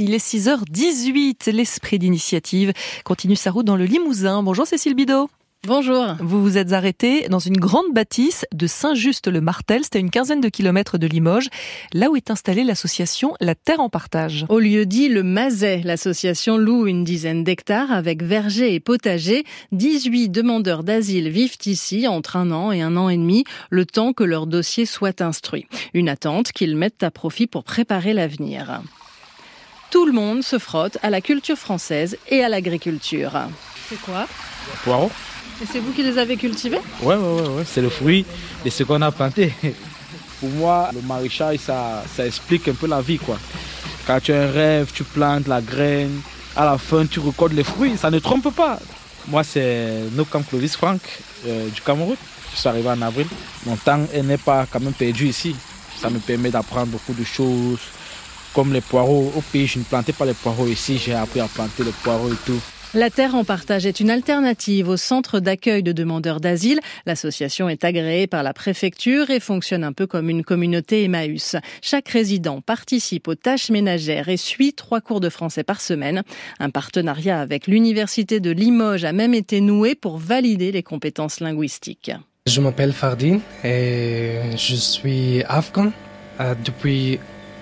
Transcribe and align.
Il 0.00 0.12
est 0.12 0.18
6h18, 0.18 1.52
l'esprit 1.52 2.00
d'initiative 2.00 2.72
continue 3.04 3.36
sa 3.36 3.52
route 3.52 3.64
dans 3.64 3.76
le 3.76 3.84
Limousin. 3.84 4.42
Bonjour 4.42 4.66
Cécile 4.66 4.96
Bidot. 4.96 5.30
Bonjour. 5.64 6.16
Vous 6.18 6.42
vous 6.42 6.58
êtes 6.58 6.72
arrêté 6.72 7.28
dans 7.28 7.38
une 7.38 7.56
grande 7.56 7.92
bâtisse 7.92 8.44
de 8.52 8.66
Saint-Just-le-Martel, 8.66 9.84
c'était 9.84 10.00
une 10.00 10.10
quinzaine 10.10 10.40
de 10.40 10.48
kilomètres 10.48 10.98
de 10.98 11.06
Limoges, 11.06 11.50
là 11.92 12.10
où 12.10 12.16
est 12.16 12.32
installée 12.32 12.64
l'association 12.64 13.34
La 13.38 13.54
Terre 13.54 13.78
en 13.78 13.88
Partage. 13.88 14.44
Au 14.48 14.58
lieu 14.58 14.86
dit 14.86 15.08
le 15.08 15.22
Mazet, 15.22 15.82
l'association 15.84 16.56
loue 16.56 16.88
une 16.88 17.04
dizaine 17.04 17.44
d'hectares 17.44 17.92
avec 17.92 18.24
verger 18.24 18.74
et 18.74 18.80
potager. 18.80 19.44
18 19.70 20.30
demandeurs 20.30 20.82
d'asile 20.82 21.28
vivent 21.28 21.58
ici 21.64 22.08
entre 22.08 22.34
un 22.34 22.50
an 22.50 22.72
et 22.72 22.82
un 22.82 22.96
an 22.96 23.08
et 23.08 23.16
demi, 23.16 23.44
le 23.70 23.86
temps 23.86 24.12
que 24.12 24.24
leur 24.24 24.48
dossier 24.48 24.84
soit 24.84 25.20
instruit. 25.20 25.68
Une 25.94 26.08
attente 26.08 26.50
qu'ils 26.50 26.76
mettent 26.76 27.04
à 27.04 27.12
profit 27.12 27.46
pour 27.46 27.62
préparer 27.62 28.14
l'avenir. 28.14 28.82
Tout 29.92 30.06
le 30.06 30.12
monde 30.12 30.42
se 30.42 30.58
frotte 30.58 30.98
à 31.04 31.10
la 31.10 31.20
culture 31.20 31.56
française 31.56 32.18
et 32.30 32.42
à 32.42 32.48
l'agriculture. 32.48 33.42
C'est 33.92 34.00
quoi 34.00 34.26
Poireaux 34.84 35.10
Et 35.62 35.66
c'est 35.70 35.78
vous 35.80 35.92
qui 35.92 36.02
les 36.02 36.16
avez 36.16 36.38
cultivés 36.38 36.80
Ouais, 37.02 37.14
ouais, 37.14 37.40
ouais, 37.42 37.48
ouais. 37.48 37.64
c'est 37.66 37.82
le 37.82 37.90
fruit 37.90 38.24
de 38.64 38.70
ce 38.70 38.84
qu'on 38.84 39.02
a 39.02 39.12
planté. 39.12 39.52
Pour 40.40 40.48
moi, 40.48 40.88
le 40.94 41.02
maraîchage, 41.02 41.58
ça, 41.58 42.02
ça 42.16 42.26
explique 42.26 42.66
un 42.68 42.72
peu 42.72 42.86
la 42.86 43.02
vie, 43.02 43.18
quoi. 43.18 43.38
Quand 44.06 44.18
tu 44.18 44.32
as 44.32 44.44
un 44.44 44.50
rêve, 44.50 44.90
tu 44.94 45.04
plantes 45.04 45.46
la 45.46 45.60
graine, 45.60 46.22
à 46.56 46.64
la 46.64 46.78
fin, 46.78 47.04
tu 47.04 47.20
recordes 47.20 47.52
les 47.52 47.64
fruits, 47.64 47.98
ça 47.98 48.10
ne 48.10 48.18
trompe 48.18 48.48
pas. 48.54 48.78
Moi, 49.28 49.44
c'est 49.44 50.04
Nokam 50.12 50.42
Clovis 50.42 50.74
Franck 50.74 51.02
euh, 51.46 51.68
du 51.68 51.82
Cameroun. 51.82 52.16
Je 52.54 52.58
suis 52.58 52.68
arrivé 52.68 52.88
en 52.88 53.02
avril. 53.02 53.26
Mon 53.66 53.76
temps 53.76 54.00
n'est 54.24 54.38
pas 54.38 54.66
quand 54.70 54.80
même 54.80 54.94
perdu 54.94 55.28
ici. 55.28 55.54
Ça 56.00 56.08
me 56.08 56.18
permet 56.18 56.48
d'apprendre 56.50 56.86
beaucoup 56.86 57.12
de 57.12 57.24
choses, 57.24 57.80
comme 58.54 58.72
les 58.72 58.80
poireaux. 58.80 59.32
Au 59.36 59.42
pays, 59.42 59.66
je 59.66 59.78
ne 59.80 59.84
plantais 59.84 60.14
pas 60.14 60.24
les 60.24 60.34
poireaux 60.34 60.66
ici, 60.66 60.96
j'ai 60.98 61.12
appris 61.14 61.40
à 61.40 61.46
planter 61.46 61.84
les 61.84 61.92
poireaux 62.02 62.32
et 62.32 62.36
tout. 62.46 62.60
La 62.94 63.08
Terre 63.08 63.34
en 63.34 63.42
partage 63.42 63.86
est 63.86 64.00
une 64.00 64.10
alternative 64.10 64.90
au 64.90 64.98
centre 64.98 65.40
d'accueil 65.40 65.82
de 65.82 65.92
demandeurs 65.92 66.40
d'asile. 66.40 66.78
L'association 67.06 67.70
est 67.70 67.84
agréée 67.84 68.26
par 68.26 68.42
la 68.42 68.52
préfecture 68.52 69.30
et 69.30 69.40
fonctionne 69.40 69.82
un 69.82 69.94
peu 69.94 70.06
comme 70.06 70.28
une 70.28 70.44
communauté 70.44 71.04
Emmaüs. 71.04 71.56
Chaque 71.80 72.10
résident 72.10 72.60
participe 72.60 73.28
aux 73.28 73.34
tâches 73.34 73.70
ménagères 73.70 74.28
et 74.28 74.36
suit 74.36 74.74
trois 74.74 75.00
cours 75.00 75.20
de 75.20 75.30
français 75.30 75.64
par 75.64 75.80
semaine. 75.80 76.22
Un 76.60 76.68
partenariat 76.68 77.40
avec 77.40 77.66
l'université 77.66 78.40
de 78.40 78.50
Limoges 78.50 79.04
a 79.04 79.12
même 79.12 79.32
été 79.32 79.62
noué 79.62 79.94
pour 79.94 80.18
valider 80.18 80.70
les 80.70 80.82
compétences 80.82 81.40
linguistiques. 81.40 82.12
Je 82.44 82.60
m'appelle 82.60 82.92
Fardine 82.92 83.40
et 83.64 84.34
je 84.54 84.74
suis 84.74 85.42
afghan. 85.44 85.92
Euh, 86.40 86.54
depuis 86.62 87.18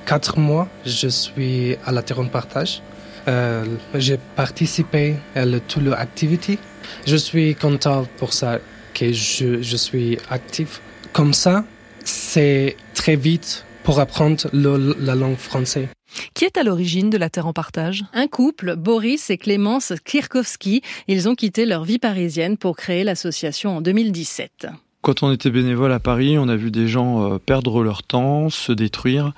quatre 0.06 0.40
mois, 0.40 0.66
je 0.84 1.06
suis 1.06 1.76
à 1.86 1.92
la 1.92 2.02
Terre 2.02 2.18
en 2.18 2.26
partage. 2.26 2.82
Euh, 3.30 3.64
j'ai 3.94 4.18
participé 4.34 5.14
à 5.36 5.44
le, 5.44 5.60
toute 5.60 5.84
l'activité. 5.84 6.58
Je 7.06 7.14
suis 7.14 7.54
content 7.54 8.06
pour 8.16 8.32
ça 8.32 8.58
que 8.92 9.12
je, 9.12 9.62
je 9.62 9.76
suis 9.76 10.18
actif. 10.30 10.80
Comme 11.12 11.32
ça, 11.32 11.64
c'est 12.04 12.76
très 12.94 13.14
vite 13.14 13.64
pour 13.84 14.00
apprendre 14.00 14.48
le, 14.52 14.96
la 14.98 15.14
langue 15.14 15.36
française. 15.36 15.86
Qui 16.34 16.44
est 16.44 16.58
à 16.58 16.64
l'origine 16.64 17.08
de 17.08 17.18
la 17.18 17.30
Terre 17.30 17.46
en 17.46 17.52
partage? 17.52 18.04
Un 18.12 18.26
couple, 18.26 18.74
Boris 18.74 19.30
et 19.30 19.38
Clémence 19.38 19.92
Kirkowski. 20.04 20.82
Ils 21.06 21.28
ont 21.28 21.36
quitté 21.36 21.66
leur 21.66 21.84
vie 21.84 22.00
parisienne 22.00 22.56
pour 22.56 22.76
créer 22.76 23.04
l'association 23.04 23.76
en 23.76 23.80
2017. 23.80 24.66
Quand 25.02 25.22
on 25.22 25.32
était 25.32 25.50
bénévole 25.50 25.92
à 25.92 26.00
Paris, 26.00 26.36
on 26.36 26.48
a 26.48 26.56
vu 26.56 26.70
des 26.70 26.88
gens 26.88 27.38
perdre 27.38 27.82
leur 27.82 28.02
temps, 28.02 28.50
se 28.50 28.72
détruire, 28.72 29.32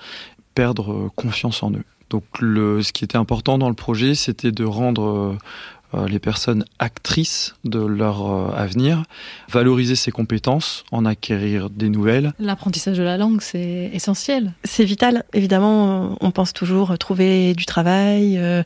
perdre 0.54 1.10
confiance 1.16 1.62
en 1.62 1.72
eux. 1.72 1.84
Donc 2.10 2.24
le, 2.40 2.82
ce 2.82 2.92
qui 2.92 3.04
était 3.04 3.16
important 3.16 3.58
dans 3.58 3.68
le 3.68 3.74
projet, 3.74 4.14
c'était 4.14 4.52
de 4.52 4.64
rendre 4.64 5.38
euh, 5.94 6.08
les 6.08 6.18
personnes 6.18 6.64
actrices 6.78 7.54
de 7.64 7.78
leur 7.78 8.30
euh, 8.30 8.50
avenir, 8.56 9.02
valoriser 9.50 9.94
ses 9.94 10.10
compétences, 10.10 10.84
en 10.90 11.04
acquérir 11.04 11.68
des 11.68 11.90
nouvelles. 11.90 12.32
L'apprentissage 12.38 12.96
de 12.96 13.02
la 13.02 13.18
langue, 13.18 13.42
c'est 13.42 13.90
essentiel. 13.92 14.54
C'est 14.64 14.84
vital. 14.84 15.24
Évidemment, 15.34 16.16
on 16.20 16.30
pense 16.30 16.54
toujours 16.54 16.96
trouver 16.96 17.52
du 17.54 17.66
travail, 17.66 18.38
euh, 18.38 18.62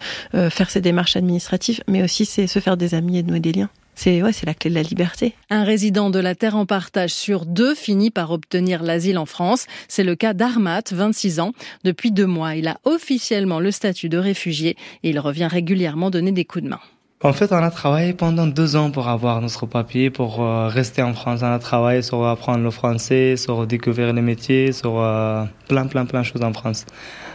faire 0.50 0.70
ses 0.70 0.80
démarches 0.80 1.16
administratives, 1.16 1.82
mais 1.88 2.04
aussi 2.04 2.26
c'est 2.26 2.46
se 2.46 2.60
faire 2.60 2.76
des 2.76 2.94
amis 2.94 3.18
et 3.18 3.22
nouer 3.24 3.40
des 3.40 3.52
liens. 3.52 3.70
C'est 3.96 4.22
ouais, 4.22 4.30
la 4.44 4.54
clé 4.54 4.70
de 4.70 4.74
la 4.74 4.82
liberté. 4.82 5.34
Un 5.50 5.64
résident 5.64 6.10
de 6.10 6.18
la 6.18 6.34
Terre 6.34 6.54
en 6.54 6.66
partage 6.66 7.12
sur 7.12 7.46
deux 7.46 7.74
finit 7.74 8.10
par 8.10 8.30
obtenir 8.30 8.82
l'asile 8.82 9.18
en 9.18 9.26
France. 9.26 9.66
C'est 9.88 10.04
le 10.04 10.14
cas 10.14 10.34
d'Armat, 10.34 10.82
26 10.92 11.40
ans. 11.40 11.52
Depuis 11.82 12.12
deux 12.12 12.26
mois, 12.26 12.54
il 12.54 12.68
a 12.68 12.78
officiellement 12.84 13.58
le 13.58 13.70
statut 13.70 14.10
de 14.10 14.18
réfugié 14.18 14.76
et 15.02 15.10
il 15.10 15.18
revient 15.18 15.48
régulièrement 15.50 16.10
donner 16.10 16.30
des 16.30 16.44
coups 16.44 16.64
de 16.64 16.68
main. 16.68 16.80
En 17.22 17.32
fait, 17.32 17.50
on 17.50 17.56
a 17.56 17.70
travaillé 17.70 18.12
pendant 18.12 18.46
deux 18.46 18.76
ans 18.76 18.90
pour 18.90 19.08
avoir 19.08 19.40
notre 19.40 19.64
papier, 19.64 20.10
pour 20.10 20.42
euh, 20.42 20.68
rester 20.68 21.00
en 21.00 21.14
France. 21.14 21.40
On 21.42 21.46
a 21.50 21.58
travaillé 21.58 22.02
sur 22.02 22.26
apprendre 22.26 22.62
le 22.62 22.70
français, 22.70 23.38
sur 23.38 23.66
découvrir 23.66 24.12
les 24.12 24.20
métiers, 24.20 24.70
sur 24.72 25.00
euh, 25.00 25.44
plein, 25.66 25.86
plein, 25.86 26.04
plein 26.04 26.20
de 26.20 26.26
choses 26.26 26.42
en 26.42 26.52
France. 26.52 26.84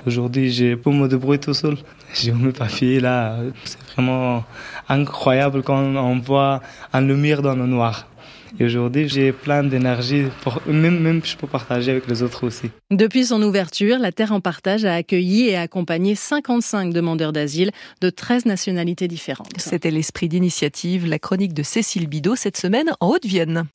Aujourd'hui, 0.05 0.51
j'ai 0.51 0.75
pour 0.75 0.93
me 0.93 1.07
débrouiller 1.07 1.39
tout 1.39 1.55
seul. 1.55 1.77
J'ai 2.13 2.31
mes 2.31 2.51
papiers 2.51 2.99
là. 2.99 3.37
C'est 3.63 3.81
vraiment 3.93 4.43
incroyable 4.87 5.63
quand 5.63 5.79
on 5.79 6.19
voit 6.19 6.61
un 6.93 7.01
lumière 7.01 7.41
dans 7.41 7.55
le 7.55 7.65
noir. 7.65 8.05
Et 8.59 8.65
aujourd'hui, 8.65 9.07
j'ai 9.07 9.31
plein 9.31 9.63
d'énergie 9.63 10.25
pour 10.41 10.61
même 10.67 10.99
même 10.99 11.21
je 11.23 11.35
peux 11.35 11.47
partager 11.47 11.91
avec 11.91 12.07
les 12.07 12.21
autres 12.21 12.45
aussi. 12.45 12.69
Depuis 12.89 13.25
son 13.25 13.41
ouverture, 13.41 13.97
la 13.99 14.11
Terre 14.11 14.33
en 14.33 14.41
partage 14.41 14.85
a 14.85 14.93
accueilli 14.93 15.47
et 15.47 15.55
accompagné 15.55 16.15
55 16.15 16.93
demandeurs 16.93 17.33
d'asile 17.33 17.71
de 18.01 18.09
13 18.09 18.45
nationalités 18.45 19.07
différentes. 19.07 19.53
C'était 19.57 19.91
l'esprit 19.91 20.27
d'initiative, 20.27 21.07
la 21.07 21.19
chronique 21.19 21.53
de 21.53 21.63
Cécile 21.63 22.07
Bidot 22.07 22.35
cette 22.35 22.57
semaine 22.57 22.91
en 22.99 23.09
Haute-Vienne. 23.09 23.65